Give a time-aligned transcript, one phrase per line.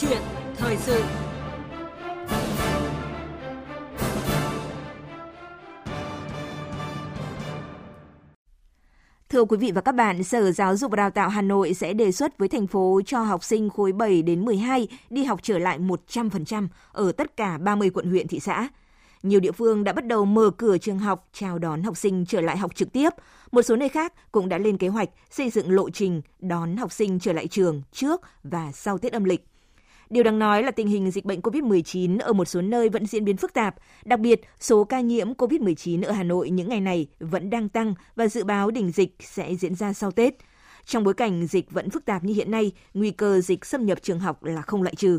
[0.00, 0.22] chuyện
[0.56, 1.02] thời sự
[9.28, 11.92] Thưa quý vị và các bạn, Sở Giáo dục và Đào tạo Hà Nội sẽ
[11.92, 15.58] đề xuất với thành phố cho học sinh khối 7 đến 12 đi học trở
[15.58, 18.68] lại 100% ở tất cả 30 quận huyện thị xã.
[19.22, 22.40] Nhiều địa phương đã bắt đầu mở cửa trường học chào đón học sinh trở
[22.40, 23.10] lại học trực tiếp.
[23.52, 26.92] Một số nơi khác cũng đã lên kế hoạch xây dựng lộ trình đón học
[26.92, 29.46] sinh trở lại trường trước và sau Tết âm lịch.
[30.10, 33.24] Điều đáng nói là tình hình dịch bệnh COVID-19 ở một số nơi vẫn diễn
[33.24, 33.74] biến phức tạp,
[34.04, 37.94] đặc biệt số ca nhiễm COVID-19 ở Hà Nội những ngày này vẫn đang tăng
[38.16, 40.34] và dự báo đỉnh dịch sẽ diễn ra sau Tết.
[40.84, 43.98] Trong bối cảnh dịch vẫn phức tạp như hiện nay, nguy cơ dịch xâm nhập
[44.02, 45.18] trường học là không loại trừ.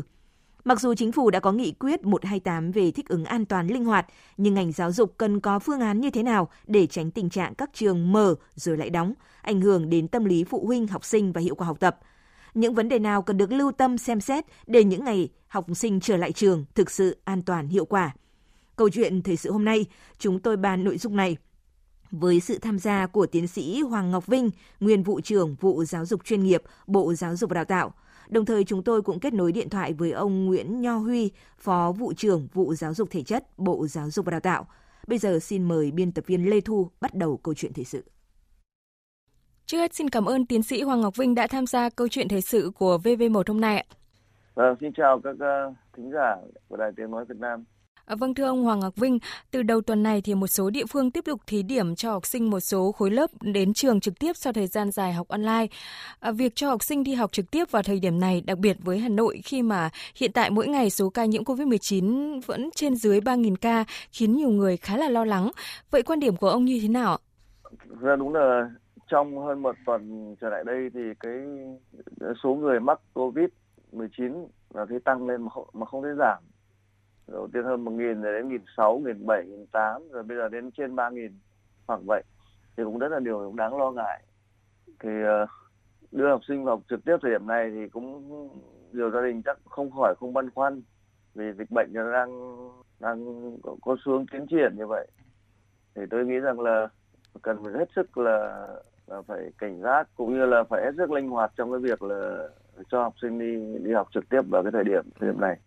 [0.64, 3.84] Mặc dù chính phủ đã có nghị quyết 128 về thích ứng an toàn linh
[3.84, 4.06] hoạt,
[4.36, 7.54] nhưng ngành giáo dục cần có phương án như thế nào để tránh tình trạng
[7.54, 11.32] các trường mở rồi lại đóng, ảnh hưởng đến tâm lý phụ huynh, học sinh
[11.32, 11.98] và hiệu quả học tập.
[12.54, 16.00] Những vấn đề nào cần được lưu tâm xem xét để những ngày học sinh
[16.00, 18.14] trở lại trường thực sự an toàn hiệu quả.
[18.76, 19.86] Câu chuyện thời sự hôm nay,
[20.18, 21.36] chúng tôi bàn nội dung này
[22.10, 26.06] với sự tham gia của tiến sĩ Hoàng Ngọc Vinh, nguyên vụ trưởng vụ giáo
[26.06, 27.92] dục chuyên nghiệp, Bộ Giáo dục và Đào tạo,
[28.28, 31.92] Đồng thời chúng tôi cũng kết nối điện thoại với ông Nguyễn Nho Huy, Phó
[31.92, 34.66] vụ trưởng vụ giáo dục thể chất, Bộ Giáo dục và Đào tạo.
[35.06, 38.04] Bây giờ xin mời biên tập viên Lê Thu bắt đầu câu chuyện thời sự.
[39.72, 42.28] Trước hết xin cảm ơn tiến sĩ Hoàng Ngọc Vinh đã tham gia câu chuyện
[42.28, 43.86] thời sự của VV1 hôm nay.
[44.54, 46.36] Vâng, xin chào các uh, thính giả
[46.68, 47.64] của Đài Tiếng Nói Việt Nam.
[48.04, 49.18] À, vâng thưa ông Hoàng Ngọc Vinh,
[49.50, 52.26] từ đầu tuần này thì một số địa phương tiếp tục thí điểm cho học
[52.26, 55.66] sinh một số khối lớp đến trường trực tiếp sau thời gian dài học online.
[56.20, 58.76] À, việc cho học sinh đi học trực tiếp vào thời điểm này, đặc biệt
[58.80, 62.96] với Hà Nội khi mà hiện tại mỗi ngày số ca nhiễm COVID-19 vẫn trên
[62.96, 65.50] dưới 3.000 ca, khiến nhiều người khá là lo lắng.
[65.90, 67.18] Vậy quan điểm của ông như thế nào?
[68.00, 68.70] Ra đúng là
[69.12, 71.32] trong hơn một tuần trở lại đây thì cái
[72.42, 76.42] số người mắc COVID-19 là thấy tăng lên mà không, mà không thấy giảm.
[77.28, 80.36] Đầu tiên hơn một nghìn rồi đến nghìn sáu nghìn bảy nghìn tám rồi bây
[80.36, 81.32] giờ đến trên ba nghìn
[81.86, 82.22] khoảng vậy.
[82.76, 84.22] Thì cũng rất là điều cũng đáng lo ngại.
[85.00, 85.46] Thì ờ,
[86.12, 88.48] đưa học sinh vào học trực tiếp thời điểm này thì cũng
[88.92, 90.82] nhiều gia đình chắc không khỏi không băn khoăn
[91.34, 92.30] vì dịch bệnh nó đang
[93.00, 95.06] đang có, có xuống tiến triển như vậy.
[95.94, 96.88] Thì tôi nghĩ rằng là
[97.42, 98.66] cần phải hết sức là,
[99.06, 102.02] là phải cảnh giác cũng như là phải hết sức linh hoạt trong cái việc
[102.02, 102.48] là
[102.90, 105.58] cho học sinh đi đi học trực tiếp vào cái thời điểm thời điểm này.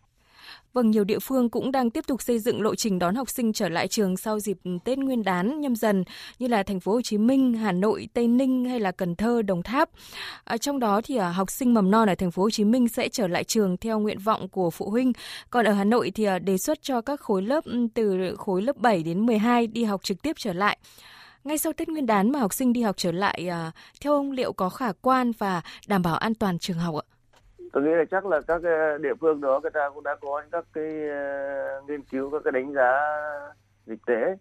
[0.75, 3.53] Vâng, nhiều địa phương cũng đang tiếp tục xây dựng lộ trình đón học sinh
[3.53, 6.03] trở lại trường sau dịp Tết Nguyên đán nhâm dần
[6.39, 9.41] như là thành phố Hồ Chí Minh, Hà Nội, Tây Ninh hay là Cần Thơ,
[9.41, 9.89] Đồng Tháp.
[10.43, 12.87] À, trong đó thì à, học sinh mầm non ở thành phố Hồ Chí Minh
[12.87, 15.13] sẽ trở lại trường theo nguyện vọng của phụ huynh.
[15.49, 18.61] Còn ở Hà Nội thì à, đề xuất cho các khối lớp ừ, từ khối
[18.61, 20.77] lớp 7 đến 12 đi học trực tiếp trở lại.
[21.45, 24.31] Ngay sau Tết Nguyên đán mà học sinh đi học trở lại, à, theo ông
[24.31, 27.05] liệu có khả quan và đảm bảo an toàn trường học ạ?
[27.73, 30.43] tôi nghĩ là chắc là các ờ, địa phương đó người ta cũng đã có
[30.51, 32.91] các cái uh, nghiên cứu các cái đánh giá
[33.85, 34.35] dịch tễ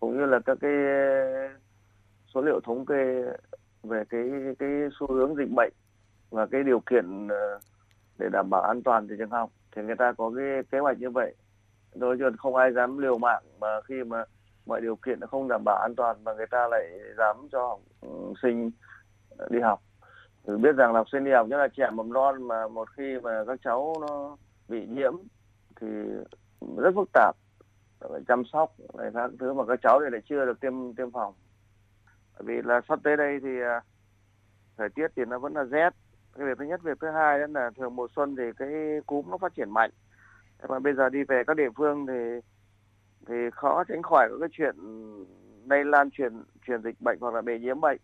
[0.00, 0.70] cũng như là các cái
[2.34, 3.22] số liệu thống kê
[3.82, 4.22] về cái
[4.58, 5.72] cái xu hướng dịch bệnh
[6.30, 7.58] và cái điều kiện ờ,
[8.18, 10.98] để đảm bảo an toàn thì trường học thì người ta có cái kế hoạch
[10.98, 11.34] như vậy
[11.94, 14.24] rồi chứ không ai dám liều mạng mà khi mà
[14.66, 17.66] mọi điều kiện nó không đảm bảo an toàn mà người ta lại dám cho
[17.68, 17.80] học
[18.42, 18.70] sinh
[19.50, 19.80] đi học.
[20.46, 23.18] Thì biết rằng học sinh đi học nhất là trẻ mầm non mà một khi
[23.22, 24.36] mà các cháu nó
[24.68, 25.12] bị nhiễm
[25.80, 25.86] thì
[26.76, 27.36] rất phức tạp,
[28.00, 31.10] phải chăm sóc này, các thứ mà các cháu thì lại chưa được tiêm tiêm
[31.10, 31.34] phòng.
[32.38, 33.80] Bởi vì là sắp tới đây thì à,
[34.76, 35.90] thời tiết thì nó vẫn là rét.
[36.36, 38.68] Cái việc thứ nhất, việc thứ hai đó là thường mùa xuân thì cái
[39.06, 39.90] cúm nó phát triển mạnh.
[40.68, 42.40] Mà bây giờ đi về các địa phương thì
[43.28, 44.76] thì khó tránh khỏi các cái chuyện
[45.70, 46.32] lây lan truyền
[46.66, 48.00] truyền dịch bệnh hoặc là bị nhiễm bệnh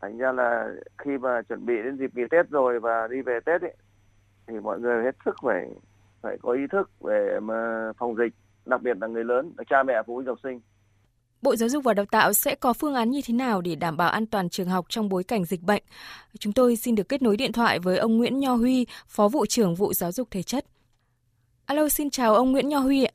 [0.00, 0.68] thành ra là
[0.98, 3.76] khi mà chuẩn bị đến dịp nghỉ tết rồi và đi về tết ấy,
[4.46, 5.66] thì mọi người hết sức phải
[6.22, 8.32] phải có ý thức về mà phòng dịch
[8.66, 10.60] đặc biệt là người lớn là cha mẹ phụ huynh học sinh
[11.42, 13.96] Bộ Giáo dục và Đào tạo sẽ có phương án như thế nào để đảm
[13.96, 15.82] bảo an toàn trường học trong bối cảnh dịch bệnh?
[16.38, 19.46] Chúng tôi xin được kết nối điện thoại với ông Nguyễn Nho Huy, Phó vụ
[19.46, 20.64] trưởng vụ Giáo dục Thể chất.
[21.66, 23.12] Alo, xin chào ông Nguyễn Nho Huy ạ.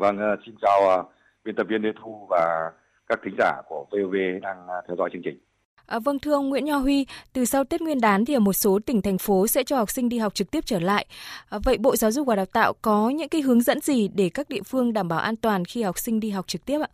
[0.00, 1.06] Vâng, ờ, xin chào uh,
[1.44, 2.70] biên tập viên Lê Thu và
[3.08, 5.38] các thính giả của VOV đang uh, theo dõi chương trình.
[5.86, 8.52] À, vâng thưa ông Nguyễn Nho Huy, từ sau Tết Nguyên đán thì ở một
[8.52, 11.06] số tỉnh thành phố sẽ cho học sinh đi học trực tiếp trở lại.
[11.50, 14.30] À, vậy Bộ Giáo dục và Đào tạo có những cái hướng dẫn gì để
[14.34, 16.88] các địa phương đảm bảo an toàn khi học sinh đi học trực tiếp ạ?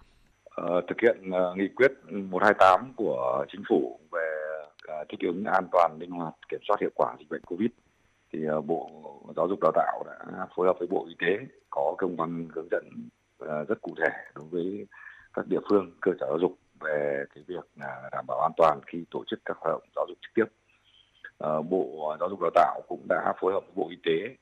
[0.44, 4.28] Ờ, thực hiện uh, nghị quyết 128 của chính phủ về
[5.00, 7.70] uh, thích ứng an toàn, linh hoạt, kiểm soát hiệu quả dịch bệnh Covid
[8.32, 8.90] thì ờ, Bộ
[9.36, 12.68] Giáo dục Đào tạo đã phối hợp với Bộ Y tế có công văn hướng
[12.70, 12.84] dẫn
[13.38, 14.86] ờ, rất cụ thể đối với
[15.34, 18.80] các địa phương, cơ sở giáo dục về cái việc là đảm bảo an toàn
[18.86, 20.44] khi tổ chức các hoạt động giáo dục trực tiếp.
[21.38, 24.36] Ờ, Bộ Giáo dục Đào tạo cũng đã phối hợp với Bộ Y tế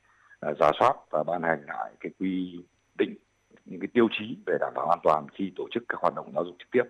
[0.59, 2.63] giả soát và ban hành lại cái quy
[2.97, 3.15] định,
[3.65, 6.31] những cái tiêu chí về đảm bảo an toàn khi tổ chức các hoạt động
[6.35, 6.83] giáo dục trực tiếp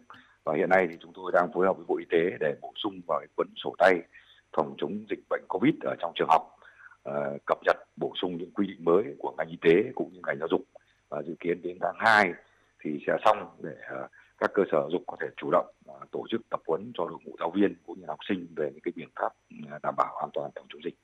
[0.43, 2.73] và hiện nay thì chúng tôi đang phối hợp với Bộ Y tế để bổ
[2.75, 4.01] sung vào cái cuốn sổ tay
[4.57, 6.54] phòng chống dịch bệnh COVID ở trong trường học
[7.45, 10.39] cập nhật bổ sung những quy định mới của ngành y tế cũng như ngành
[10.39, 10.61] giáo dục
[11.09, 12.33] và dự kiến đến tháng 2
[12.83, 16.11] thì sẽ xong để uh, các cơ sở giáo dục có thể chủ động uh,
[16.11, 18.81] tổ chức tập huấn cho đội ngũ giáo viên cũng như học sinh về những
[18.83, 19.33] cái biện pháp
[19.83, 20.95] đảm bảo an toàn phòng chống dịch.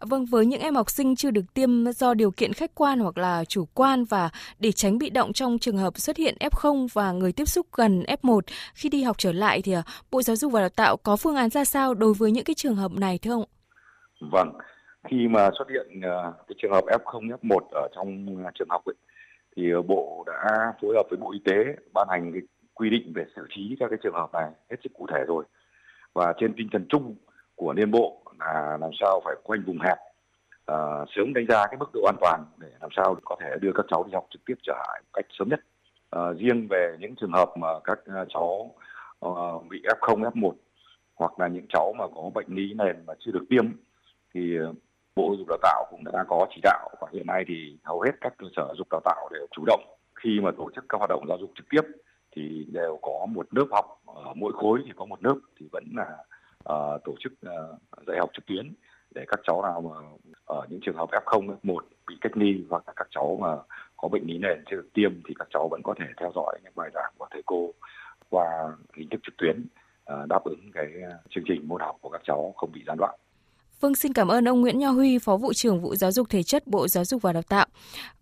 [0.00, 3.18] Vâng, với những em học sinh chưa được tiêm do điều kiện khách quan hoặc
[3.18, 7.12] là chủ quan và để tránh bị động trong trường hợp xuất hiện F0 và
[7.12, 8.40] người tiếp xúc gần F1
[8.74, 9.74] khi đi học trở lại thì
[10.10, 12.54] Bộ Giáo dục và Đào tạo có phương án ra sao đối với những cái
[12.54, 13.44] trường hợp này thưa ông?
[14.32, 14.52] Vâng,
[15.08, 18.84] khi mà xuất hiện à, cái trường hợp F0, F1 ở trong à, trường học
[18.84, 18.94] ấy,
[19.56, 22.42] thì à, Bộ đã phối hợp với Bộ Y tế ban hành cái
[22.74, 25.44] quy định về xử trí các cái trường hợp này hết sức cụ thể rồi.
[26.14, 27.14] Và trên tinh thần chung
[27.54, 29.98] của Liên Bộ là làm sao phải quanh vùng hẹp
[30.66, 30.76] à,
[31.16, 33.86] sớm đánh giá cái mức độ an toàn để làm sao có thể đưa các
[33.90, 35.60] cháu đi học trực tiếp trở lại một cách sớm nhất.
[36.10, 38.74] à, riêng về những trường hợp mà các cháu
[39.70, 40.52] bị F0, F1
[41.14, 43.64] hoặc là những cháu mà có bệnh lý nền mà chưa được tiêm
[44.34, 44.58] thì
[45.16, 48.00] Bộ Giáo dục Đào tạo cũng đã có chỉ đạo và hiện nay thì hầu
[48.00, 49.80] hết các cơ sở giáo dục đào tạo đều chủ động
[50.14, 51.80] khi mà tổ chức các hoạt động giáo dục trực tiếp
[52.36, 55.84] thì đều có một lớp học ở mỗi khối thì có một lớp thì vẫn
[55.96, 56.16] là
[56.74, 58.72] uh, tổ chức uh, dạy học trực tuyến
[59.14, 59.96] để các cháu nào mà
[60.44, 63.56] ở những trường hợp F0 một bị cách ly hoặc là các cháu mà
[63.96, 66.58] có bệnh lý nền chưa được tiêm thì các cháu vẫn có thể theo dõi
[66.64, 67.70] những bài giảng của thầy cô
[68.30, 68.46] qua
[68.96, 69.66] hình thức trực tuyến
[70.28, 70.86] đáp ứng cái
[71.30, 73.14] chương trình môn học của các cháu không bị gián đoạn.
[73.82, 76.42] Vâng, xin cảm ơn ông Nguyễn Nho Huy, Phó vụ trưởng vụ Giáo dục Thể
[76.42, 77.66] chất Bộ Giáo dục và Đào tạo.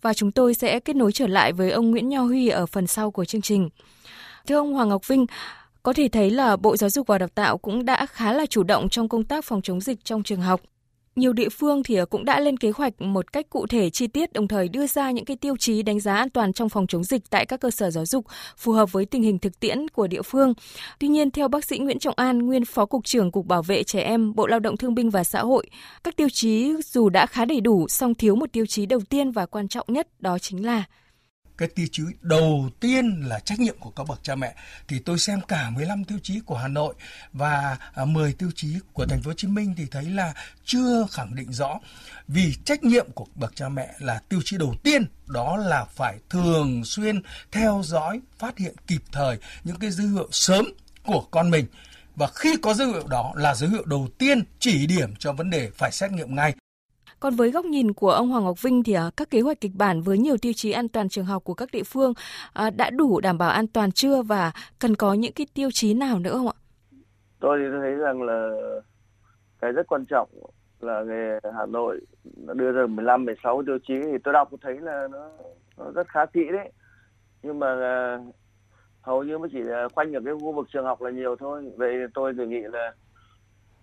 [0.02, 2.86] Và chúng tôi sẽ kết nối trở lại với ông Nguyễn Nho Huy ở phần
[2.86, 3.68] sau của chương trình.
[4.46, 5.26] Thưa ông Hoàng Ngọc Vinh,
[5.82, 8.62] có thể thấy là Bộ Giáo dục và Đào tạo cũng đã khá là chủ
[8.62, 10.60] động trong công tác phòng chống dịch trong trường học.
[11.20, 14.06] Nhiều địa phương thì ờ, cũng đã lên kế hoạch một cách cụ thể chi
[14.06, 16.86] tiết đồng thời đưa ra những cái tiêu chí đánh giá an toàn trong phòng
[16.86, 18.26] chống dịch tại các cơ sở giáo dục
[18.56, 20.54] phù hợp với tình hình thực tiễn của địa phương.
[20.98, 23.82] Tuy nhiên theo bác sĩ Nguyễn Trọng An, nguyên Phó cục trưởng Cục Bảo vệ
[23.82, 25.66] trẻ em, Bộ Lao động Thương binh và Xã hội,
[26.04, 29.30] các tiêu chí dù đã khá đầy đủ song thiếu một tiêu chí đầu tiên
[29.30, 30.84] và quan trọng nhất đó chính là
[31.60, 34.54] cái tiêu chí đầu tiên là trách nhiệm của các bậc cha mẹ.
[34.88, 36.94] Thì tôi xem cả 15 tiêu chí của Hà Nội
[37.32, 40.34] và à, 10 tiêu chí của thành phố Hồ Chí Minh thì thấy là
[40.64, 41.78] chưa khẳng định rõ.
[42.28, 46.18] Vì trách nhiệm của bậc cha mẹ là tiêu chí đầu tiên, đó là phải
[46.30, 47.22] thường xuyên
[47.52, 50.64] theo dõi, phát hiện kịp thời những cái dấu hiệu sớm
[51.04, 51.66] của con mình.
[52.16, 55.50] Và khi có dấu hiệu đó là dấu hiệu đầu tiên chỉ điểm cho vấn
[55.50, 56.54] đề phải xét nghiệm ngay
[57.20, 59.72] còn với góc nhìn của ông Hoàng Ngọc Vinh thì à, các kế hoạch kịch
[59.74, 62.12] bản với nhiều tiêu chí an toàn trường học của các địa phương
[62.52, 65.94] à, đã đủ đảm bảo an toàn chưa và cần có những cái tiêu chí
[65.94, 66.56] nào nữa không ạ?
[67.40, 68.50] Tôi thì thấy rằng là
[69.60, 70.28] cái rất quan trọng
[70.80, 72.00] là về Hà Nội
[72.34, 75.30] đưa ra 15 16 tiêu chí thì tôi đọc thấy là nó,
[75.78, 76.72] nó rất khá kỹ đấy.
[77.42, 78.18] Nhưng mà à,
[79.00, 79.58] hầu như mới chỉ
[79.94, 81.72] khoanh ở cái khu vực trường học là nhiều thôi.
[81.76, 82.92] Vậy tôi đề nghị là,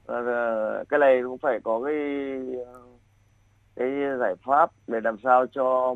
[0.07, 1.95] là, là cái này cũng phải có cái
[3.77, 3.89] cái
[4.19, 5.95] giải pháp để làm sao cho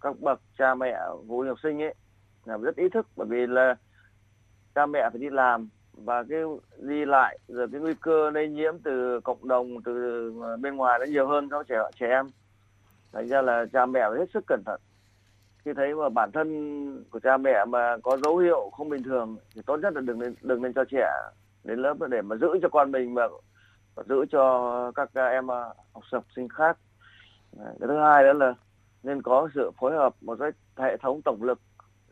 [0.00, 0.98] các bậc cha mẹ
[1.28, 1.94] phụ huynh học sinh ấy
[2.44, 3.06] làm rất ý thức.
[3.16, 3.74] Bởi vì là
[4.74, 6.38] cha mẹ phải đi làm và cái
[6.78, 10.98] đi lại rồi cái nguy cơ lây nhiễm từ cộng đồng từ ờ, bên ngoài
[10.98, 12.26] nó nhiều hơn cho trẻ trẻ em.
[13.12, 14.80] Thành ra là cha mẹ phải hết sức cẩn thận.
[15.64, 19.36] Khi thấy mà bản thân của cha mẹ mà có dấu hiệu không bình thường
[19.54, 21.10] thì tốt nhất là đừng nên đừng nên cho trẻ
[21.64, 23.28] đến lớp để mà giữ cho con mình và,
[23.94, 26.78] và giữ cho các em ờ, học sinh khác
[27.56, 28.54] cái thứ hai đó là
[29.02, 31.58] nên có sự phối hợp một cái hệ thống tổng lực.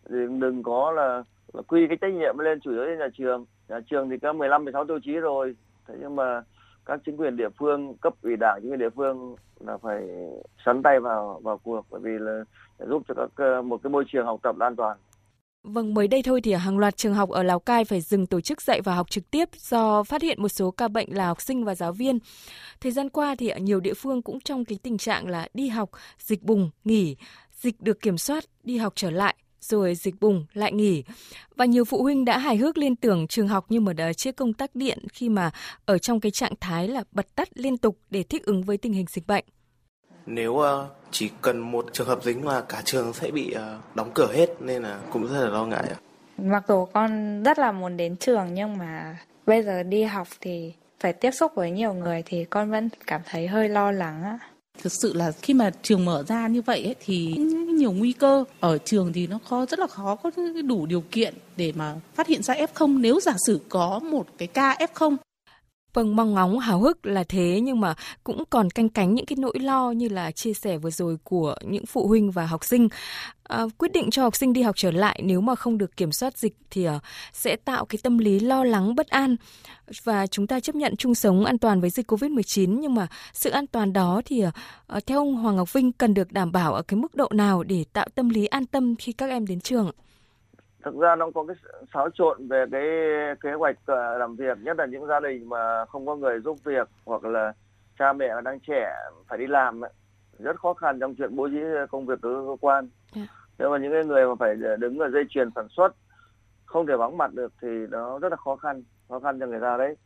[0.08, 1.22] Đừng, đừng có là,
[1.52, 3.44] là quy cái trách nhiệm lên chủ yếu lên nhà trường.
[3.68, 5.56] Nhà trường thì có 15 16 tiêu chí rồi.
[5.88, 6.42] Thế nhưng mà
[6.86, 10.08] các chính quyền địa phương cấp ủy đảng chính quyền địa phương là phải
[10.64, 12.44] sắn tay vào vào cuộc bởi vì là
[12.78, 14.98] để giúp cho các ờ, một cái môi trường học tập an toàn.
[15.62, 18.40] Vâng, mới đây thôi thì hàng loạt trường học ở Lào Cai phải dừng tổ
[18.40, 21.40] chức dạy và học trực tiếp do phát hiện một số ca bệnh là học
[21.40, 22.18] sinh và giáo viên.
[22.80, 25.68] Thời gian qua thì ở nhiều địa phương cũng trong cái tình trạng là đi
[25.68, 27.16] học, dịch bùng, nghỉ,
[27.60, 31.04] dịch được kiểm soát, đi học trở lại, rồi dịch bùng lại nghỉ.
[31.56, 34.36] Và nhiều phụ huynh đã hài hước liên tưởng trường học như một ờ, chiếc
[34.36, 35.50] công tắc điện khi mà
[35.84, 38.92] ở trong cái trạng thái là bật tắt liên tục để thích ứng với tình
[38.92, 39.44] hình dịch bệnh.
[40.26, 40.64] Nếu uh,
[41.10, 44.50] chỉ cần một trường hợp dính là cả trường sẽ bị uh, đóng cửa hết
[44.60, 45.96] nên là cũng rất là lo ngại ạ.
[46.38, 50.72] Mặc dù con rất là muốn đến trường nhưng mà bây giờ đi học thì
[51.00, 54.38] phải tiếp xúc với nhiều người thì con vẫn cảm thấy hơi lo lắng á.
[54.82, 57.34] Thực sự là khi mà trường mở ra như vậy ấy, thì
[57.76, 60.30] nhiều nguy cơ ở trường thì nó khó rất là khó có
[60.64, 64.48] đủ điều kiện để mà phát hiện ra F0 nếu giả sử có một cái
[64.48, 65.16] ca F0
[65.94, 67.94] Vâng, mong ngóng hào hức là thế nhưng mà
[68.24, 71.54] cũng còn canh cánh những cái nỗi lo như là chia sẻ vừa rồi của
[71.64, 72.88] những phụ huynh và học sinh.
[73.42, 76.12] À, quyết định cho học sinh đi học trở lại nếu mà không được kiểm
[76.12, 77.00] soát dịch thì à,
[77.32, 79.36] sẽ tạo cái tâm lý lo lắng bất an
[80.04, 83.50] và chúng ta chấp nhận chung sống an toàn với dịch Covid-19 nhưng mà sự
[83.50, 84.44] an toàn đó thì
[84.86, 87.62] à, theo ông Hoàng Ngọc Vinh cần được đảm bảo ở cái mức độ nào
[87.62, 89.92] để tạo tâm lý an tâm khi các em đến trường ạ?
[90.84, 91.56] Thực ra nó có cái
[91.94, 92.82] xáo trộn về cái
[93.40, 96.56] kế hoạch ờ, làm việc nhất là những gia đình mà không có người giúp
[96.64, 97.52] việc hoặc là
[97.98, 98.94] cha mẹ đang trẻ
[99.28, 99.92] phải đi làm ấy,
[100.38, 101.60] rất khó khăn trong chuyện bố trí
[101.90, 102.88] công việc của cơ quan.
[103.14, 103.22] Dạ.
[103.58, 105.94] nhưng mà những cái người mà phải đứng ở dây chuyền sản xuất
[106.64, 109.60] không thể vắng mặt được thì nó rất là khó khăn khó khăn cho người
[109.60, 109.96] ta đấy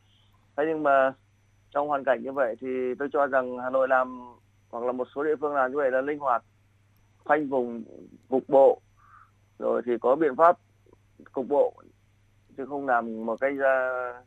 [0.56, 1.12] thế nhưng mà
[1.70, 4.20] trong hoàn cảnh như vậy thì tôi cho rằng Hà Nội làm
[4.70, 6.42] hoặc là một số địa phương làm như vậy là linh hoạt
[7.24, 7.84] khoanh vùng
[8.28, 8.80] cục bộ
[9.58, 10.58] rồi thì có biện pháp
[11.32, 11.74] cục bộ
[12.56, 14.26] chứ không làm một cái uh,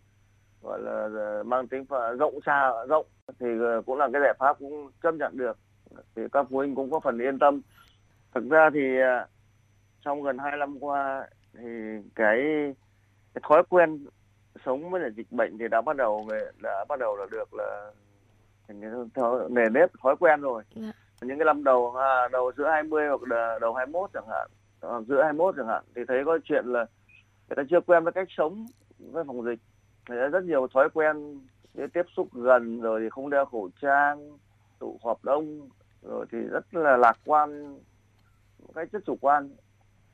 [0.61, 1.09] gọi là
[1.45, 1.85] mang tính
[2.19, 3.05] rộng xa rộng
[3.39, 5.57] thì ờ, cũng là cái giải pháp cũng chấp nhận được
[6.15, 7.61] thì các phụ huynh cũng có phần yên tâm
[8.35, 9.27] thực ra thì ờ,
[10.01, 11.67] trong gần hai năm qua thì
[12.15, 12.37] cái,
[13.33, 14.05] cái thói quen
[14.65, 16.29] sống với lại dịch bệnh thì đã bắt đầu
[16.63, 17.91] đã bắt đầu là được là
[19.49, 20.63] nề nếp thói quen rồi.
[20.75, 20.91] Dạ.
[21.21, 23.21] những cái năm đầu à, đầu giữa 20 hoặc
[23.61, 26.85] đầu 21 chẳng hạn Ờ, giữa 21 chẳng hạn, thì thấy có chuyện là
[27.49, 28.65] người ta chưa quen với cách sống
[28.99, 29.59] với phòng dịch.
[30.09, 31.39] Người ta rất nhiều thói quen
[31.93, 34.37] tiếp xúc gần, rồi thì không đeo khẩu trang,
[34.79, 35.69] tụ họp đông,
[36.01, 37.79] rồi thì rất là lạc quan
[38.75, 39.49] cách rất chủ quan,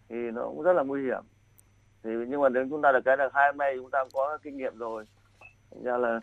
[0.10, 1.24] thì nó cũng rất là nguy hiểm.
[2.03, 4.57] Thì nhưng mà đến chúng ta được cái là hai nay chúng ta có kinh
[4.57, 5.05] nghiệm rồi.
[5.84, 6.19] Ra là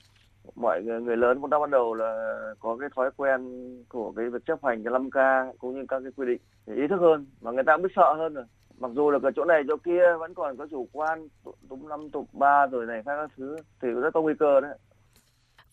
[0.54, 3.40] mọi người, người lớn cũng đã bắt đầu là có cái thói quen
[3.88, 5.16] của cái việc chấp hành cái 5 k
[5.58, 6.40] cũng như các cái quy định.
[6.66, 8.44] Thì ý thức hơn mà người ta cũng biết sợ hơn rồi.
[8.78, 11.28] Mặc dù là ở chỗ này chỗ kia vẫn còn có chủ quan
[11.68, 14.78] tụm năm tục ba rồi này các thứ thì rất có nguy cơ đấy.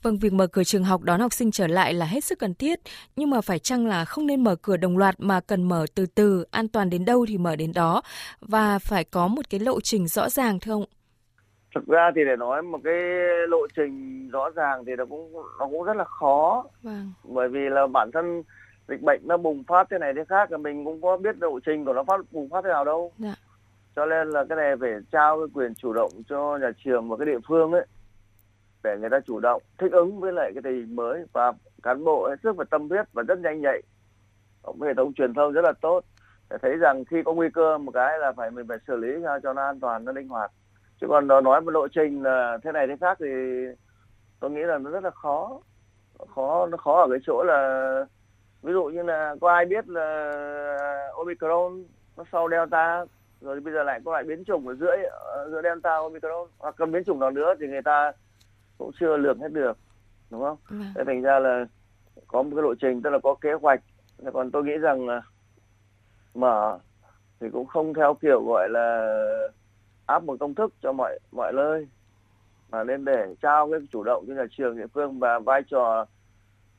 [0.01, 2.53] Vâng, việc mở cửa trường học đón học sinh trở lại là hết sức cần
[2.53, 2.79] thiết,
[3.15, 6.05] nhưng mà phải chăng là không nên mở cửa đồng loạt mà cần mở từ
[6.05, 8.01] từ, an toàn đến đâu thì mở đến đó.
[8.41, 10.85] Và phải có một cái lộ trình rõ ràng thưa ông?
[11.75, 12.93] Thực ra thì để nói một cái
[13.47, 16.65] lộ trình rõ ràng thì nó cũng nó cũng rất là khó.
[16.83, 17.13] Vâng.
[17.23, 18.43] Bởi vì là bản thân
[18.89, 21.59] dịch bệnh nó bùng phát thế này thế khác là mình cũng có biết lộ
[21.59, 23.35] trình của nó phát bùng phát thế nào đâu dạ.
[23.95, 27.17] cho nên là cái này phải trao cái quyền chủ động cho nhà trường và
[27.17, 27.85] cái địa phương ấy
[28.83, 31.51] để người ta chủ động thích ứng với lại cái tình hình mới và
[31.83, 33.81] cán bộ hết sức phải tâm huyết và rất nhanh nhạy
[34.61, 36.01] cũng hệ thống truyền thông rất là tốt
[36.49, 39.07] để thấy rằng khi có nguy cơ một cái là phải mình phải xử lý
[39.43, 40.51] cho nó an toàn nó linh hoạt
[41.01, 43.25] chứ còn nó nói một lộ trình là thế này thế khác thì
[44.39, 45.61] tôi nghĩ là nó rất là khó
[46.35, 48.05] khó nó khó ở cái chỗ là
[48.61, 51.83] ví dụ như là có ai biết là omicron
[52.17, 53.05] nó sau delta
[53.41, 54.95] rồi bây giờ lại có lại biến chủng ở giữa
[55.51, 58.11] giữa delta omicron hoặc còn biến chủng nào nữa thì người ta
[58.77, 59.77] cũng chưa lường hết được
[60.29, 60.57] đúng không?
[60.69, 60.75] Ừ.
[60.95, 61.65] Thế thành ra là
[62.27, 63.79] có một cái lộ trình tức là có kế hoạch
[64.33, 65.21] còn tôi nghĩ rằng là
[66.33, 66.79] mở
[67.39, 69.15] thì cũng không theo kiểu gọi là
[70.09, 71.87] áp một công thức cho mọi mọi nơi
[72.71, 76.05] mà nên để trao cái chủ động cho nhà trường địa phương và vai trò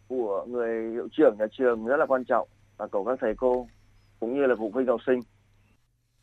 [0.09, 3.69] của người hiệu trưởng nhà trường rất là quan trọng và của các thầy cô
[4.21, 5.21] cũng như là phụ huynh học sinh.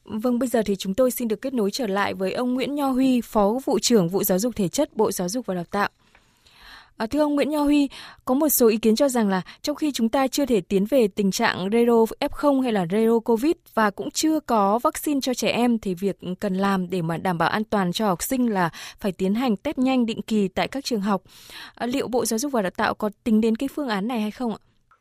[0.05, 2.75] Vâng, bây giờ thì chúng tôi xin được kết nối trở lại với ông Nguyễn
[2.75, 5.63] Nho Huy, Phó Vụ trưởng Vụ Giáo dục Thể chất Bộ Giáo dục và Đào
[5.71, 5.89] tạo.
[6.97, 7.89] À, thưa ông Nguyễn Nho Huy,
[8.25, 10.85] có một số ý kiến cho rằng là trong khi chúng ta chưa thể tiến
[10.89, 15.33] về tình trạng Zero F0 hay là Zero Covid và cũng chưa có vaccine cho
[15.33, 18.53] trẻ em thì việc cần làm để mà đảm bảo an toàn cho học sinh
[18.53, 21.21] là phải tiến hành test nhanh định kỳ tại các trường học.
[21.75, 24.21] À, liệu Bộ Giáo dục và Đào tạo có tính đến cái phương án này
[24.21, 24.57] hay không ạ?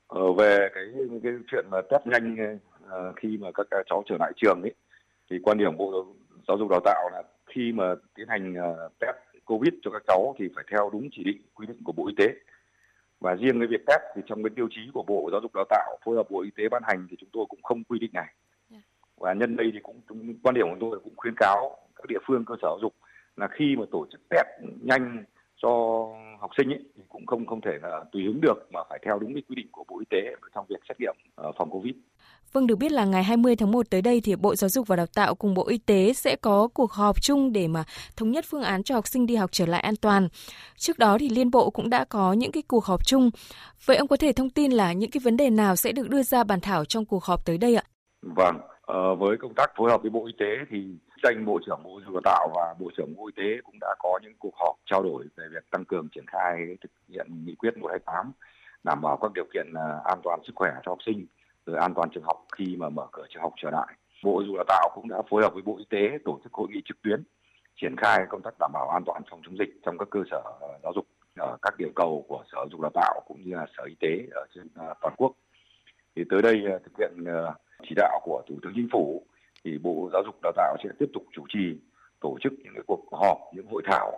[0.07, 0.85] Ờ, về cái
[1.23, 4.75] cái chuyện mà test nhanh ờ, khi mà các cháu trở lại trường ấy
[5.31, 6.07] thì quan điểm Bộ
[6.49, 10.35] Giáo dục Đào tạo là khi mà tiến hành ờ, test COVID cho các cháu
[10.38, 12.35] thì phải theo đúng chỉ định quy định của Bộ Y tế.
[13.21, 15.65] Và riêng cái việc test thì trong cái tiêu chí của Bộ Giáo dục Đào
[15.71, 18.11] tạo phối hợp Bộ Y tế ban hành thì chúng tôi cũng không quy định
[18.12, 18.35] này.
[18.71, 18.79] Dạ.
[19.17, 20.00] Và nhân đây thì cũng,
[20.43, 22.95] quan điểm của tôi cũng khuyến cáo các địa phương cơ sở giáo dục
[23.37, 24.47] là khi mà tổ chức test
[24.83, 25.25] nhanh
[25.63, 25.69] cho
[26.41, 29.19] học sinh ấy, thì cũng không không thể là tùy hứng được mà phải theo
[29.19, 31.15] đúng cái quy định của Bộ Y tế trong việc xét nghiệm
[31.49, 31.95] uh, phòng Covid.
[32.53, 34.97] Vâng, được biết là ngày 20 tháng 1 tới đây thì Bộ Giáo dục và
[34.97, 37.85] Đào tạo cùng Bộ Y tế sẽ có cuộc họp chung để mà
[38.17, 40.29] thống nhất phương án cho học sinh đi học trở lại an toàn.
[40.77, 43.31] Trước đó thì Liên Bộ cũng đã có những cái cuộc họp chung.
[43.85, 46.23] Vậy ông có thể thông tin là những cái vấn đề nào sẽ được đưa
[46.23, 47.83] ra bàn thảo trong cuộc họp tới đây ạ?
[48.37, 50.79] Vâng, ờ, với công tác phối hợp với Bộ Y tế thì
[51.23, 53.78] danh Bộ trưởng Bộ Giáo dục và Đào và Bộ trưởng Bộ Y tế cũng
[53.80, 57.26] đã có những cuộc họp trao đổi về việc tăng cường triển khai thực hiện
[57.44, 58.32] nghị quyết 128
[58.87, 61.26] đảm bảo các điều kiện ờ, an toàn sức khỏe cho học sinh,
[61.66, 63.94] rồi an toàn trường học khi mà mở cửa trường học trở lại.
[64.25, 66.52] Bộ Giáo dục Đào tạo cũng đã phối hợp với Bộ Y tế tổ chức
[66.52, 67.23] hội nghị trực tuyến,
[67.80, 70.42] triển khai công tác đảm bảo an toàn phòng chống dịch trong các cơ sở
[70.61, 71.06] ờ, giáo dục.
[71.38, 73.94] ở các điều cầu của Sở Giáo dục Đào tạo cũng như là Sở Y
[74.00, 75.32] tế ở trên ờ, toàn quốc.
[76.16, 77.25] Thì tới đây thực hiện
[77.88, 79.26] chỉ đạo của Thủ tướng Chính phủ
[79.66, 81.80] thì Bộ Giáo dục Đào tạo sẽ tiếp tục chủ trì
[82.20, 84.12] tổ chức những cái cuộc họp, những hội thảo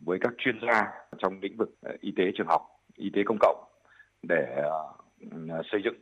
[0.00, 2.62] với các chuyên gia trong lĩnh vực ờ, y tế trường học,
[2.96, 3.64] y tế công cộng
[4.22, 5.94] để ờ, xây dựng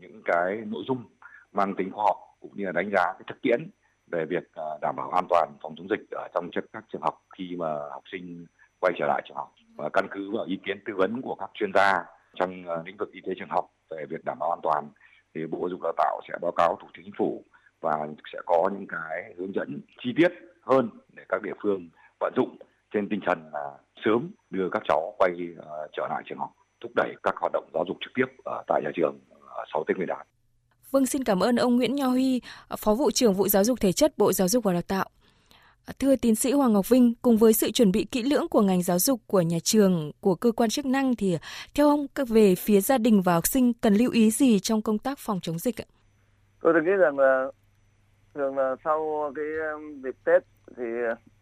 [0.00, 1.04] những cái nội dung
[1.52, 3.70] mang tính khoa học cũng như là đánh giá cái thực tiễn
[4.06, 7.14] về việc ờ, đảm bảo an toàn phòng chống dịch ở trong các trường học
[7.38, 8.46] khi mà học sinh
[8.80, 11.50] quay trở lại trường học và căn cứ vào ý kiến tư vấn của các
[11.54, 14.88] chuyên gia trong lĩnh vực y tế trường học về việc đảm bảo an toàn
[15.34, 17.44] thì Bộ Giáo dục Đào tạo sẽ báo cáo Thủ tướng Chính phủ
[17.80, 20.32] và sẽ có những cái hướng dẫn chi tiết
[20.62, 21.88] hơn để các địa phương
[22.20, 22.56] vận dụng
[22.94, 23.70] trên tinh thần là
[24.04, 27.70] sớm đưa các cháu quay uh, trở lại trường học, thúc đẩy các hoạt động
[27.74, 29.40] giáo dục trực tiếp ở tại nhà trường uh,
[29.72, 30.26] sau Tết Nguyên đán.
[30.90, 32.40] Vâng, xin cảm ơn ông Nguyễn Nho Huy,
[32.78, 35.08] Phó vụ trưởng vụ Giáo dục Thể chất Bộ Giáo dục và Đào tạo.
[35.98, 38.82] Thưa tiến sĩ Hoàng Ngọc Vinh, cùng với sự chuẩn bị kỹ lưỡng của ngành
[38.82, 41.38] giáo dục, của nhà trường, của cơ quan chức năng thì
[41.74, 44.98] theo ông về phía gia đình và học sinh cần lưu ý gì trong công
[44.98, 45.86] tác phòng chống dịch ạ?
[46.62, 47.50] Tôi nghĩ rằng là
[48.34, 50.42] thường là sau cái um, dịp Tết
[50.76, 50.84] thì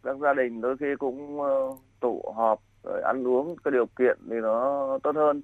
[0.02, 4.18] các gia đình đôi khi cũng ờ, tụ họp rồi ăn uống, cái điều kiện
[4.30, 5.42] thì nó tốt hơn.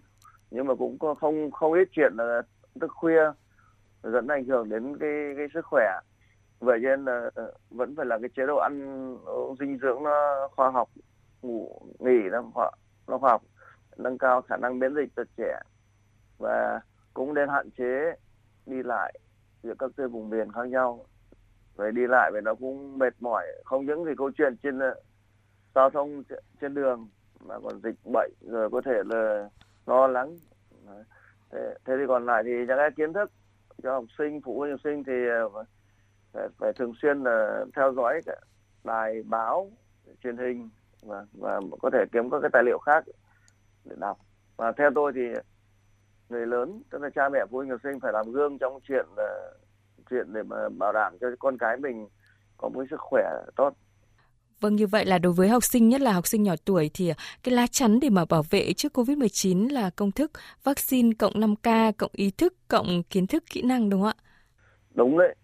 [0.51, 2.43] Nhưng mà cũng không không ít chuyện là
[2.81, 3.33] thức khuya
[4.03, 6.01] dẫn ảnh hưởng đến cái cái sức khỏe.
[6.61, 9.17] Vậy nên là ờ, vẫn phải là cái chế độ ăn
[9.61, 10.89] dinh dưỡng nó khoa học,
[11.43, 12.71] ngủ, nghỉ nó khoa
[13.09, 13.43] nó khoa học,
[13.97, 15.61] nâng cao khả năng miễn dịch cho trẻ.
[16.39, 16.81] Và
[17.15, 18.15] cũng nên hạn chế
[18.67, 19.19] đi lại
[19.63, 21.07] giữa các cái vùng miền khác nhau
[21.83, 23.47] rồi đi lại về nó cũng mệt mỏi.
[23.65, 24.95] Không những thì câu chuyện trên ờ,
[25.75, 26.23] giao thông
[26.61, 27.09] trên đường
[27.41, 29.49] mà còn dịch bệnh rồi có thể là
[29.87, 30.37] lo lắng.
[31.51, 33.31] Thế, thế thì còn lại thì những cái kiến thức
[33.83, 35.65] cho học sinh phụ huynh học sinh thì ờ,
[36.33, 38.37] phải, phải thường xuyên là theo dõi cả
[38.85, 39.71] đài báo
[40.23, 40.71] truyền hình
[41.03, 43.05] và và có thể kiếm các cái tài liệu khác
[43.85, 44.19] để đọc.
[44.57, 45.21] Và theo tôi thì
[46.29, 49.07] người lớn tức là cha mẹ phụ huynh học sinh phải làm gương trong chuyện
[49.13, 49.62] uh,
[50.13, 52.09] chuyện để mà bảo đảm cho con cái mình
[52.57, 53.23] có một sức khỏe
[53.57, 53.75] tốt
[54.63, 57.13] Vâng, như vậy là đối với học sinh, nhất là học sinh nhỏ tuổi thì
[57.43, 60.31] cái lá chắn để mà bảo vệ trước COVID-19 là công thức
[60.65, 64.23] vaccine cộng 5K, cộng ý thức, cộng kiến thức, kỹ năng đúng không ạ?
[64.95, 65.35] Đúng đấy.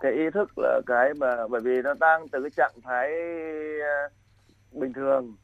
[0.00, 3.08] Cái ý thức là cái mà bởi vì nó đang từ cái trạng thái
[3.82, 4.08] à,
[4.72, 5.36] bình thường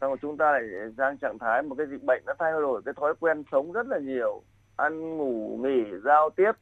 [0.00, 0.62] xong rồi chúng ta lại
[0.96, 3.86] sang trạng thái một cái dịch bệnh nó thay đổi cái thói quen sống rất
[3.86, 4.42] là nhiều
[4.76, 6.52] ăn ngủ nghỉ giao tiếp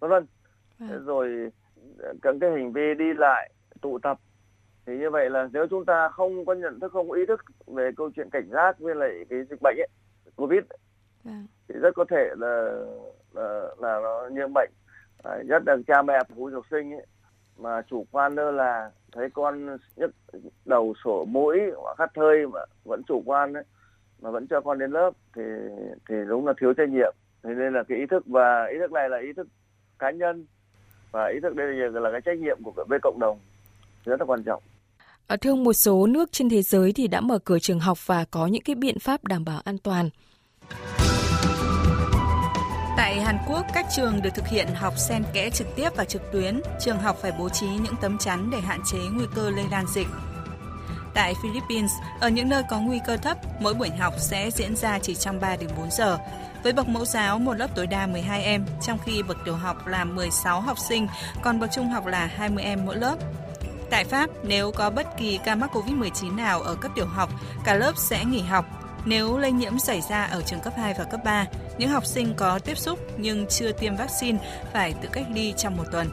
[0.00, 0.26] vân vân
[0.78, 1.04] vâng.
[1.04, 1.50] rồi
[2.22, 4.18] các cái hành vi đi lại tụ tập
[4.86, 7.44] thì như vậy là nếu chúng ta không có nhận thức không có ý thức
[7.66, 9.88] về câu chuyện cảnh giác với lại cái dịch bệnh ấy
[10.36, 10.60] covid
[11.24, 11.42] à.
[11.68, 12.72] thì rất có thể là
[13.32, 14.70] là, là nó nhiễm bệnh
[15.24, 17.06] à, nhất là cha mẹ phụ học sinh ấy
[17.58, 20.10] mà chủ quan lơ là thấy con nhức
[20.64, 23.64] đầu sổ mũi hoặc khát hơi mà vẫn chủ quan ấy,
[24.20, 25.42] mà vẫn cho con đến lớp thì
[26.08, 28.92] thì đúng là thiếu trách nhiệm thế nên là cái ý thức và ý thức
[28.92, 29.48] này là ý thức
[29.98, 30.46] cá nhân
[31.12, 33.38] và ý thức đây là, là cái trách nhiệm của với cộng đồng
[34.04, 34.62] rất là quan trọng
[35.28, 38.06] À, thưa ông, một số nước trên thế giới thì đã mở cửa trường học
[38.06, 40.10] và có những cái biện pháp đảm bảo an toàn.
[42.96, 46.22] Tại Hàn Quốc, các trường được thực hiện học xen kẽ trực tiếp và trực
[46.32, 46.60] tuyến.
[46.80, 49.86] Trường học phải bố trí những tấm chắn để hạn chế nguy cơ lây lan
[49.86, 50.06] dịch.
[51.18, 54.98] Tại Philippines, ở những nơi có nguy cơ thấp, mỗi buổi học sẽ diễn ra
[54.98, 56.18] chỉ trong 3 đến 4 giờ.
[56.62, 59.86] Với bậc mẫu giáo, một lớp tối đa 12 em, trong khi bậc tiểu học
[59.86, 61.06] là 16 học sinh,
[61.42, 63.16] còn bậc trung học là 20 em mỗi lớp.
[63.90, 67.30] Tại Pháp, nếu có bất kỳ ca mắc COVID-19 nào ở cấp tiểu học,
[67.64, 68.64] cả lớp sẽ nghỉ học.
[69.04, 71.46] Nếu lây nhiễm xảy ra ở trường cấp 2 và cấp 3,
[71.78, 74.38] những học sinh có tiếp xúc nhưng chưa tiêm vaccine
[74.72, 76.08] phải tự cách ly trong một tuần.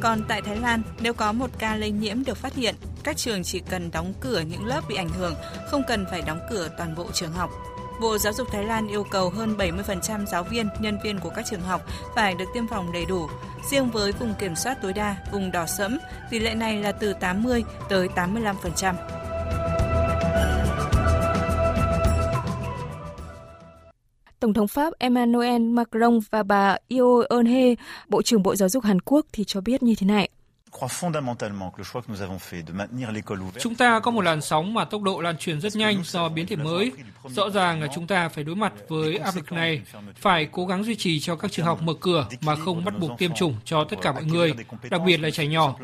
[0.00, 2.74] Còn tại Thái Lan, nếu có một ca lây nhiễm được phát hiện,
[3.06, 5.34] các trường chỉ cần đóng cửa những lớp bị ảnh hưởng,
[5.70, 7.50] không cần phải đóng cửa toàn bộ trường học.
[8.00, 11.44] Bộ Giáo dục Thái Lan yêu cầu hơn 70% giáo viên, nhân viên của các
[11.50, 11.82] trường học
[12.16, 13.26] phải được tiêm phòng đầy đủ.
[13.70, 15.98] Riêng với vùng kiểm soát tối đa, vùng đỏ sẫm,
[16.30, 18.94] tỷ lệ này là từ 80 tới 85%.
[24.40, 27.74] Tổng thống Pháp Emmanuel Macron và bà Yo Eun-hye,
[28.08, 30.30] Bộ trưởng Bộ Giáo dục Hàn Quốc thì cho biết như thế này.
[33.60, 36.46] Chúng ta có một làn sóng mà tốc độ lan truyền rất nhanh do biến
[36.46, 36.92] thể mới.
[37.24, 39.82] Rõ ràng là chúng ta phải đối mặt với áp lực này,
[40.16, 43.18] phải cố gắng duy trì cho các trường học mở cửa mà không bắt buộc
[43.18, 44.54] tiêm chủng cho tất cả mọi người,
[44.90, 45.74] đặc biệt là trẻ nhỏ.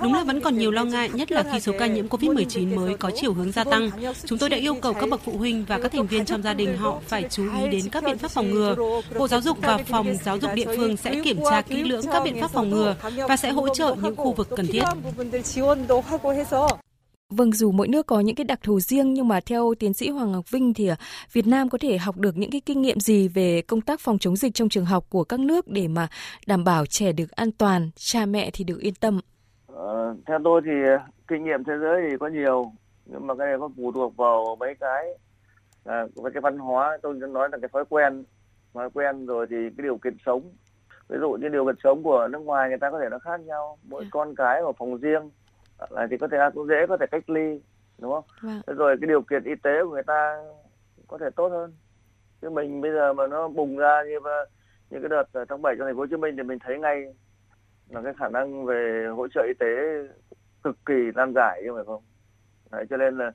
[0.00, 2.96] Đúng là vẫn còn nhiều lo ngại, nhất là khi số ca nhiễm COVID-19 mới
[2.96, 3.90] có chiều hướng gia tăng.
[4.24, 6.54] Chúng tôi đã yêu cầu các bậc phụ huynh và các thành viên trong gia
[6.54, 8.74] đình họ phải chú ý đến các biện pháp phòng ngừa.
[9.18, 12.24] Bộ Giáo dục và Phòng Giáo dục địa phương sẽ kiểm tra kỹ lưỡng các
[12.24, 12.96] biện pháp phòng ngừa
[13.28, 14.82] và sẽ hỗ trợ những khu vực cần thiết.
[17.36, 20.10] Vâng, dù mỗi nước có những cái đặc thù riêng nhưng mà theo tiến sĩ
[20.10, 20.96] Hoàng Ngọc Vinh thì à,
[21.32, 24.18] Việt Nam có thể học được những cái kinh nghiệm gì về công tác phòng
[24.18, 26.08] chống dịch trong trường học của các nước để mà
[26.46, 29.20] đảm bảo trẻ được an toàn, cha mẹ thì được yên tâm?
[29.66, 30.70] Ờ, theo tôi thì
[31.28, 32.72] kinh nghiệm thế giới thì có nhiều
[33.06, 35.06] nhưng mà cái này có phụ thuộc vào mấy cái
[35.84, 38.24] à, với cái văn hóa tôi nói là cái thói quen
[38.74, 40.42] thói quen rồi thì cái điều kiện sống
[41.08, 43.40] ví dụ như điều kiện sống của nước ngoài người ta có thể nó khác
[43.40, 44.12] nhau mỗi yeah.
[44.12, 45.30] con cái ở phòng riêng
[45.90, 47.60] là thì có thể cũng dễ có thể cách ly
[47.98, 48.24] đúng không?
[48.42, 48.76] Vâng.
[48.76, 50.42] rồi cái điều kiện y tế của người ta
[51.08, 51.74] có thể tốt hơn.
[52.42, 54.18] Chứ mình bây giờ mà nó bùng ra như
[54.90, 57.14] như cái đợt tháng 7 trong thành phố Hồ Chí Minh thì mình thấy ngay
[57.88, 59.66] là cái khả năng về hỗ trợ y tế
[60.62, 62.02] cực kỳ lan giải như phải không?
[62.70, 63.32] Đấy, cho nên là,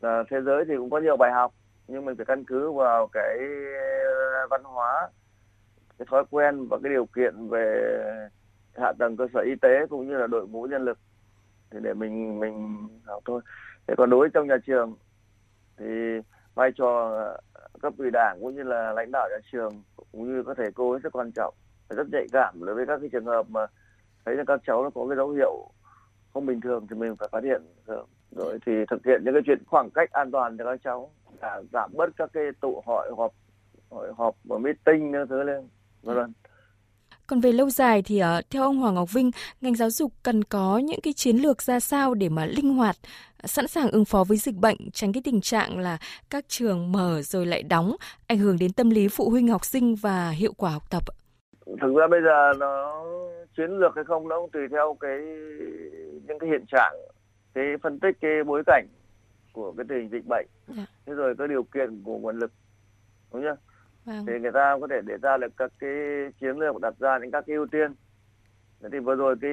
[0.00, 1.54] là thế giới thì cũng có nhiều bài học
[1.88, 3.38] nhưng mình phải căn cứ vào cái
[4.50, 5.08] văn hóa
[5.98, 7.92] cái thói quen và cái điều kiện về
[8.76, 10.98] hạ tầng cơ sở y tế cũng như là đội ngũ nhân lực
[11.72, 13.40] thì để mình mình học thôi.
[13.86, 14.94] Thế còn đối với trong nhà trường,
[15.76, 15.86] thì
[16.54, 17.10] vai trò
[17.52, 19.82] ờ, cấp ủy đảng cũng như là lãnh đạo nhà trường
[20.12, 21.54] cũng như các thầy cô rất quan trọng,
[21.88, 23.66] rất nhạy cảm đối với các cái trường hợp mà
[24.24, 25.68] thấy là các cháu nó có cái dấu hiệu
[26.34, 27.62] không bình thường thì mình phải phát hiện
[28.30, 31.10] rồi thì thực hiện những cái chuyện khoảng cách an toàn cho các cháu
[31.72, 33.32] giảm bớt các cái tụ hội họp
[33.90, 35.68] hội họp và meeting những thứ lên,
[36.02, 36.32] vân vân
[37.32, 40.44] còn về lâu dài thì uh, theo ông Hoàng Ngọc Vinh, ngành giáo dục cần
[40.44, 42.96] có những cái chiến lược ra sao để mà linh hoạt,
[43.44, 45.98] sẵn sàng ứng phó với dịch bệnh, tránh cái tình trạng là
[46.30, 49.94] các trường mở rồi lại đóng, ảnh hưởng đến tâm lý phụ huynh học sinh
[49.94, 51.02] và hiệu quả học tập.
[51.66, 53.02] Thực ra bây giờ nó
[53.56, 55.18] chiến lược hay không nó cũng tùy theo cái
[56.26, 56.94] những cái hiện trạng,
[57.54, 58.86] cái phân tích cái bối cảnh
[59.52, 60.46] của cái tình dịch bệnh.
[60.68, 60.86] Dạ.
[61.06, 62.52] thế rồi cái điều kiện của nguồn lực,
[63.32, 63.56] đúng chưa?
[64.04, 64.26] Vâng.
[64.26, 65.90] thì người ta có thể để ra được các cái
[66.40, 67.94] chiến lược đặt ra những các cái ưu tiên
[68.92, 69.52] thì vừa rồi cái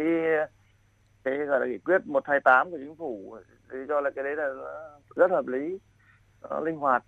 [1.23, 3.38] cái gọi là nghị quyết 128 của chính phủ
[3.71, 4.49] thì cho là cái đấy là
[5.15, 5.79] rất hợp lý
[6.49, 7.03] nó linh hoạt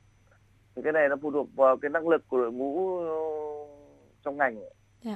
[0.75, 3.01] thì cái này nó phụ thuộc vào cái năng lực của đội ngũ
[4.23, 4.61] trong ngành.
[5.01, 5.15] Dạ.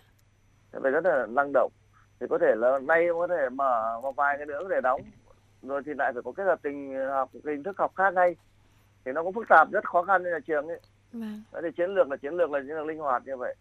[0.84, 1.72] phải rất là năng động
[2.20, 5.02] thì có thể là nay có thể mở một vài cái nữa để đóng
[5.62, 8.36] rồi thì lại phải có kết hợp tình học hình thức học khác ngay
[9.06, 10.80] thì nó cũng phức tạp rất khó khăn cho nhà trường ấy
[11.20, 11.44] Vâng.
[11.54, 13.56] Đấy thì chiến lược là chiến lược là chiến lược linh hoạt như vậy.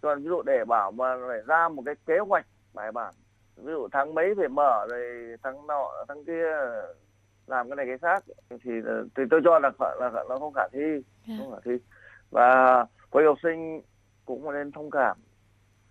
[0.00, 3.14] Còn ví dụ để bảo mà phải ra một cái kế hoạch bài bản,
[3.56, 6.46] ví dụ tháng mấy phải mở rồi tháng nọ tháng kia
[7.46, 8.70] làm cái này cái khác thì
[9.16, 11.02] thì tôi cho là là, là nó không khả thi, yeah.
[11.28, 11.34] Dạ.
[11.38, 11.72] không khả thi.
[12.30, 13.80] Và với học sinh
[14.24, 15.16] cũng nên thông cảm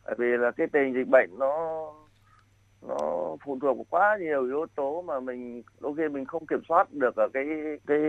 [0.05, 1.93] bởi vì là cái tình dịch bệnh nó
[2.81, 2.97] nó
[3.45, 7.15] phụ thuộc quá nhiều yếu tố mà mình đôi khi mình không kiểm soát được
[7.15, 7.45] ở cái
[7.87, 7.99] cái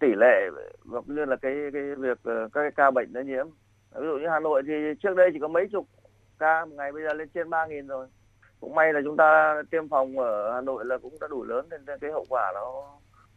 [0.00, 0.48] tỷ lệ
[0.90, 3.46] cũng như là cái cái việc ờ, các cái ca bệnh nó nhiễm.
[3.94, 5.86] Ví dụ như Hà Nội thì trước đây chỉ có mấy chục
[6.38, 8.06] ca một ngày bây giờ lên trên ba nghìn rồi.
[8.60, 11.66] Cũng may là chúng ta tiêm phòng ở Hà Nội là cũng đã đủ lớn
[11.70, 12.84] nên cái hậu quả nó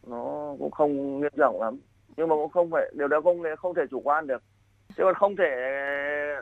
[0.06, 1.78] nó cũng không nghiêm trọng lắm.
[2.16, 4.42] Nhưng mà cũng không phải điều đó không không thể chủ quan được.
[4.96, 5.50] Chứ còn không thể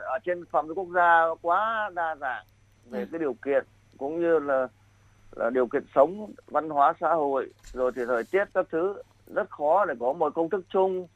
[0.01, 2.45] ở trên phạm vi quốc gia quá đa dạng
[2.89, 3.05] về ừ.
[3.11, 3.65] cái điều kiện
[3.97, 4.67] cũng như là
[5.35, 9.01] là điều kiện sống văn hóa xã hội rồi thì thời tiết các thứ
[9.35, 11.07] rất khó để có một công thức chung.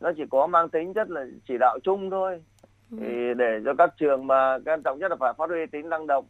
[0.00, 2.42] Nó chỉ có mang tính chất là chỉ đạo chung thôi.
[2.90, 2.96] Ừ.
[3.00, 6.06] thì để cho các trường mà quan trọng nhất là phải phát huy tính năng
[6.06, 6.24] động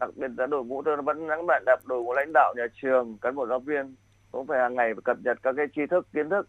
[0.00, 2.66] đặc biệt là đội ngũ tôi vẫn nhấn mạnh đặt đội ngũ lãnh đạo nhà
[2.82, 3.94] trường cán bộ giáo viên
[4.32, 6.48] cũng phải hàng ngày phải cập nhật các cái tri thức kiến thức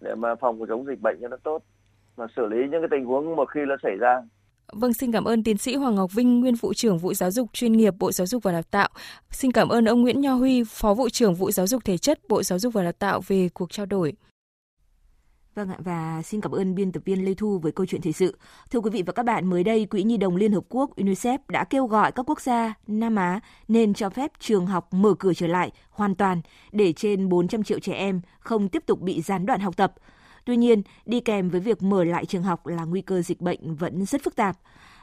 [0.00, 1.62] để mà phòng chống dịch bệnh cho nó tốt
[2.16, 4.22] và xử lý những cái tình huống một khi nó xảy ra
[4.72, 7.48] Vâng, xin cảm ơn tiến sĩ Hoàng Ngọc Vinh, nguyên vụ trưởng vụ giáo dục
[7.52, 8.88] chuyên nghiệp Bộ Giáo dục và Đào tạo.
[9.30, 12.20] Xin cảm ơn ông Nguyễn Nho Huy, phó vụ trưởng vụ giáo dục thể chất
[12.28, 14.12] Bộ Giáo dục và Đào tạo về cuộc trao đổi.
[15.54, 18.12] Vâng ạ, và xin cảm ơn biên tập viên Lê Thu với câu chuyện thời
[18.12, 18.38] sự.
[18.70, 21.38] Thưa quý vị và các bạn, mới đây Quỹ Nhi đồng Liên Hợp Quốc UNICEF
[21.48, 25.34] đã kêu gọi các quốc gia Nam Á nên cho phép trường học mở cửa
[25.34, 26.40] trở lại hoàn toàn
[26.72, 29.94] để trên 400 triệu trẻ em không tiếp tục bị gián đoạn học tập.
[30.44, 33.74] Tuy nhiên, đi kèm với việc mở lại trường học là nguy cơ dịch bệnh
[33.74, 34.56] vẫn rất phức tạp.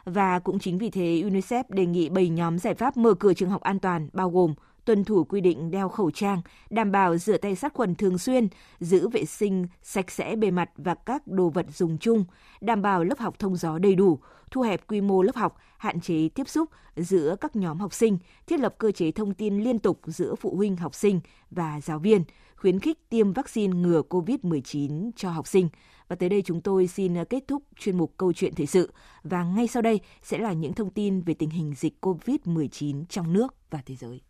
[0.05, 3.49] Và cũng chính vì thế, UNICEF đề nghị 7 nhóm giải pháp mở cửa trường
[3.49, 4.53] học an toàn bao gồm
[4.85, 8.47] tuân thủ quy định đeo khẩu trang, đảm bảo rửa tay sát khuẩn thường xuyên,
[8.79, 12.25] giữ vệ sinh sạch sẽ bề mặt và các đồ vật dùng chung,
[12.61, 14.19] đảm bảo lớp học thông gió đầy đủ,
[14.51, 18.17] thu hẹp quy mô lớp học, hạn chế tiếp xúc giữa các nhóm học sinh,
[18.47, 21.19] thiết lập cơ chế thông tin liên tục giữa phụ huynh học sinh
[21.51, 22.23] và giáo viên,
[22.61, 25.69] khuyến khích tiêm vaccine ngừa COVID-19 cho học sinh.
[26.07, 28.93] Và tới đây chúng tôi xin à, kết thúc chuyên mục Câu chuyện thời sự.
[29.23, 33.33] Và ngay sau đây sẽ là những thông tin về tình hình dịch COVID-19 trong
[33.33, 34.21] nước và thế giới.